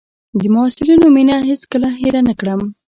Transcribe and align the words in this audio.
د 0.39 0.41
محصلینو 0.53 1.07
مينه 1.15 1.35
هېڅ 1.49 1.61
کله 1.71 1.87
هېره 1.99 2.21
نه 2.27 2.33
کړم. 2.39 2.61